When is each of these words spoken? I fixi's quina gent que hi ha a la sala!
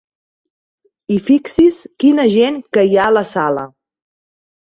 I 1.15 1.17
fixi's 1.25 1.77
quina 2.03 2.25
gent 2.33 2.57
que 2.77 2.85
hi 2.87 2.97
ha 3.01 3.05
a 3.11 3.15
la 3.19 3.23
sala! 3.35 3.67